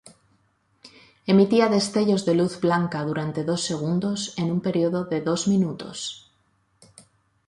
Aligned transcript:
Emitía 1.31 1.71
destellos 1.75 2.25
de 2.25 2.33
luz 2.39 2.53
blanca 2.63 2.99
durante 3.09 3.43
dos 3.49 3.61
segundos 3.69 4.33
en 4.35 4.45
un 4.55 4.59
periodo 4.59 5.05
de 5.11 5.21
dos 5.21 5.47
minutos. 5.47 5.99